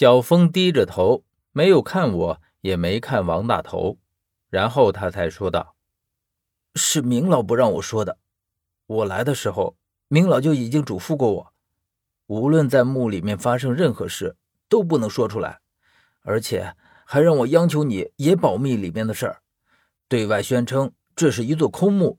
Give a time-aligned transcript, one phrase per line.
[0.00, 3.98] 小峰低着头，没有看我，也没看王大头，
[4.48, 5.76] 然后他才说道
[6.74, 8.16] ：“是明老不让我说的。
[8.86, 9.76] 我来的时候，
[10.08, 11.52] 明老就已经嘱咐过我，
[12.28, 14.36] 无论在墓里面发生任何事，
[14.70, 15.60] 都不能说出来，
[16.22, 16.74] 而且
[17.04, 19.42] 还让我央求你也保密里面的事儿，
[20.08, 22.18] 对外宣称这是一座空墓。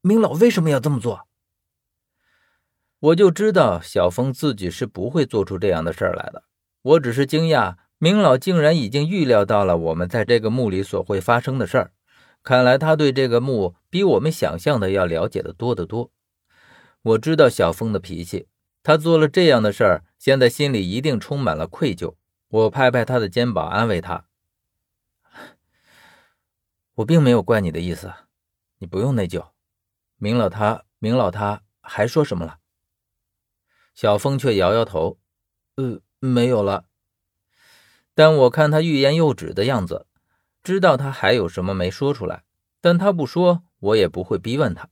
[0.00, 1.28] 明老为什么要这么做？”
[3.02, 6.44] 我就知道小峰自己是不会做出这样的事儿来的。
[6.82, 11.92] 我只是惊讶，明老竟然已经预料到了我们在这个墓里所会发生的事儿。
[12.44, 16.12] 看来他对这个墓比我们想象的要了解的多得多。
[17.02, 18.46] 我知道小峰的脾气，
[18.84, 22.14] 他做了这样的事儿，现在心里一定充满了愧疚。
[22.48, 24.26] 我拍拍他的肩膀，安慰他
[26.94, 28.12] ：“我并没有怪你的意思，
[28.78, 29.48] 你不用内疚。”
[30.18, 32.58] 明老他，明老他还说什么了？
[33.94, 35.18] 小峰却摇摇头
[35.76, 36.86] ：“呃，没有了。”
[38.14, 40.06] 但我看他欲言又止的样子，
[40.62, 42.44] 知道他还有什么没说出来。
[42.80, 44.88] 但他不说，我也不会逼问他。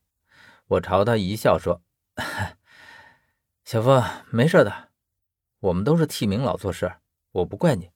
[0.67, 1.83] 我朝他一笑说
[3.65, 4.91] ：“小峰，没事的，
[5.59, 6.93] 我们都是替明老做事，
[7.33, 7.91] 我不怪你。”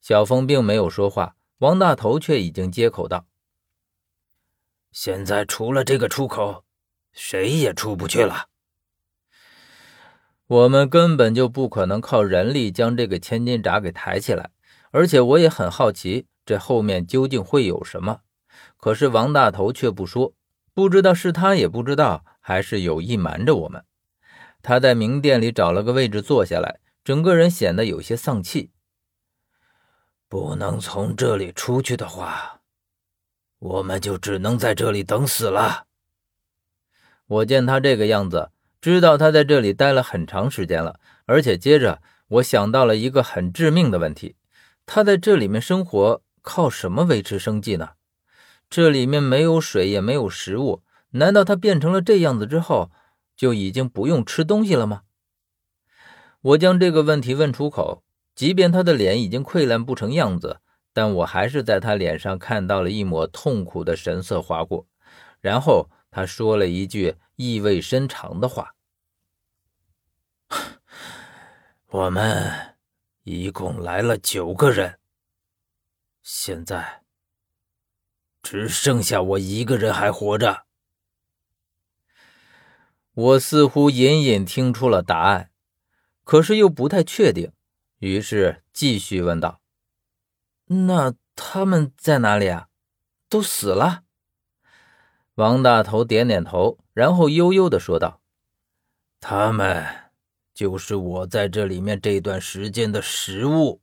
[0.00, 3.26] 小峰并没有说话，王大头却已经接口道
[4.92, 6.64] ：“现在除了这个出口，
[7.12, 8.48] 谁也出不去了。”
[10.46, 14.50] 我们根本就不可能靠人力将这个千斤闸给抬起来，
[14.90, 18.20] 而且我也很好奇，这后面究竟会有什么。
[18.76, 20.34] 可是王大头却不说，
[20.74, 23.84] 不知道是他也不知道，还是有意瞒着我们。
[24.62, 28.70] 他在明殿里找了个位置坐下来，整个人显得有些丧气。
[30.28, 32.60] 不能从这里出去的话，
[33.58, 35.86] 我们就只能在这里等死了。
[37.26, 38.51] 我见他这个样子。
[38.82, 44.34] 知道他在这里待了很长时间了，而且接着我想到了一个很致命的问题：
[44.84, 47.90] 他在这里面生活靠什么维持生计呢？
[48.68, 52.90] 这里面没有水，也没有食物，难道他变成了这样子之后
[53.36, 55.02] 就已经不用吃东西了吗？
[56.40, 58.02] 我将这个问题问出口，
[58.34, 60.58] 即便他的脸已经溃烂不成样子，
[60.92, 64.88] 但我还是在他脸上看到了一抹痛苦的神色划过，
[65.40, 67.16] 然后他说了一句。
[67.36, 68.76] 意味深长的话。
[71.88, 72.76] 我们
[73.24, 75.00] 一共来了九个人，
[76.22, 77.02] 现在
[78.40, 80.66] 只剩下我一个人还活着。
[83.12, 85.50] 我似乎隐隐听出了答案，
[86.22, 87.52] 可是又不太确定，
[87.98, 89.60] 于是继续问道
[90.86, 92.68] ：“那他们在哪里啊？
[93.28, 94.04] 都死了？”
[95.34, 96.78] 王大头点点头。
[96.92, 98.20] 然后悠悠的说道
[99.20, 99.86] ：“他们
[100.52, 103.80] 就是我在这里面这段时间的食物。”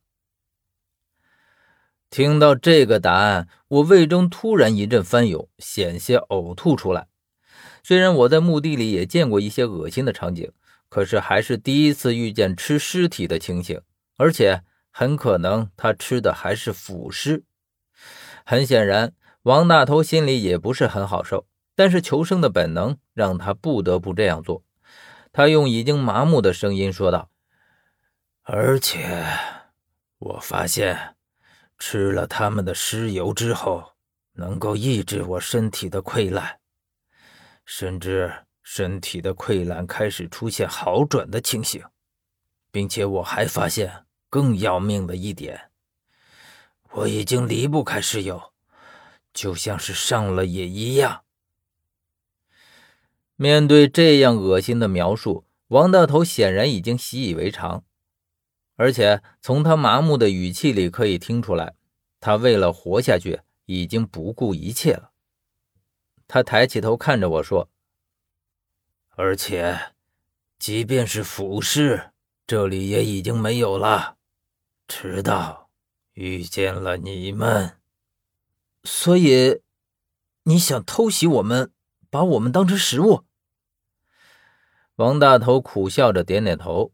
[2.08, 7.06] 听到这个答案，我胃中突然一阵翻涌，险些呕吐出来。
[7.82, 10.52] 虽然我在墓地里也见过一些恶心的场景，
[10.88, 13.80] 可是还是第一次遇见吃尸体的情形，
[14.16, 17.44] 而且很可能他吃的还是腐尸。
[18.44, 19.12] 很显然，
[19.42, 21.46] 王大头心里也不是很好受。
[21.76, 24.62] 但是求生的本能让他不得不这样做。
[25.32, 27.30] 他用已经麻木的声音说道
[28.44, 29.24] ：“而且，
[30.18, 31.16] 我发现
[31.78, 33.92] 吃了他们的尸油之后，
[34.32, 36.58] 能够抑制我身体的溃烂，
[37.64, 38.30] 甚至
[38.62, 41.82] 身体的溃烂开始出现好转的情形，
[42.70, 45.70] 并且我还发现更要命的一点：
[46.90, 48.49] 我已经离不开尸油，
[49.32, 51.22] 就像是上了瘾一样。”
[53.36, 57.84] 面对这样恶心的描述，王大头显然已经习以为常，
[58.76, 61.74] 而且从他麻木的语气里可以听出来，
[62.20, 65.12] 他为了活下去已经不顾一切了。
[66.28, 67.70] 他抬起头看着我说
[69.16, 69.94] ：“而且，
[70.58, 72.10] 即便是腐尸，
[72.46, 74.18] 这里也已经没有了，
[74.86, 75.70] 直到
[76.12, 77.79] 遇见了你们。
[78.84, 79.60] 所以，
[80.44, 81.72] 你想偷袭我们，
[82.08, 83.24] 把我们当成食物？”
[84.96, 86.92] 王大头苦笑着点点头：“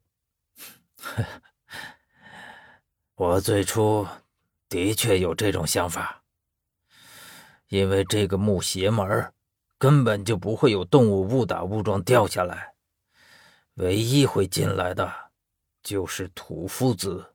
[3.15, 4.07] 我最初
[4.69, 6.23] 的确有这种想法，
[7.69, 9.33] 因为这个墓邪门
[9.79, 12.75] 根本就不会有动物误打误撞掉下来，
[13.75, 15.31] 唯一会进来的
[15.83, 17.35] 就是土夫子，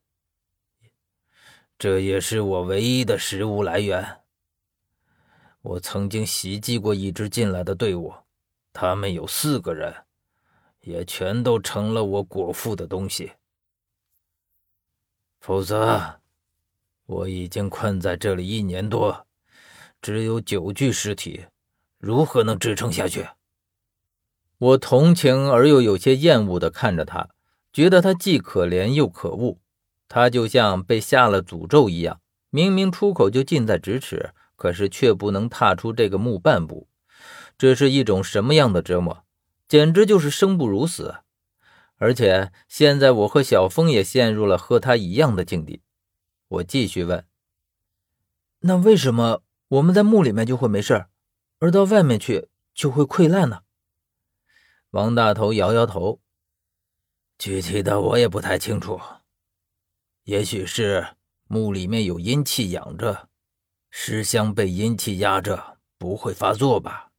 [1.78, 4.21] 这也是我唯一的食物来源。
[5.62, 8.14] 我曾经袭击过一支进来的队伍，
[8.72, 9.94] 他们有四个人。”
[10.82, 13.34] 也全都成了我果腹的东西。
[15.40, 16.16] 否则，
[17.06, 19.28] 我已经困在这里一年多，
[20.02, 21.46] 只有九具尸体，
[22.00, 23.28] 如何能支撑下去？
[24.58, 27.30] 我同情而又有些厌恶地看着他，
[27.72, 29.60] 觉得他既可怜又可恶。
[30.08, 32.20] 他就像被下了诅咒一样，
[32.50, 36.88] 明明出口就近在咫尺，可是却不能踏出这个墓半步。
[37.58, 39.26] 这是一种什么样的折磨？
[39.68, 41.16] 简直就是生不如死。
[41.96, 45.82] 而且现在我和小峰也陷入了和他一样的境地。
[46.48, 47.26] 我继续问
[48.62, 51.08] ：“那为什么我们在墓里面就会没事
[51.58, 53.62] 而到外面去就会溃烂呢？”
[54.92, 56.22] 王大头摇摇头
[57.40, 59.02] ：“具体的我也不太清楚。
[60.26, 61.16] 也许是
[61.48, 63.31] 墓里面有阴气养着，
[63.92, 67.10] 尸香被阴气压着，不会发作吧。”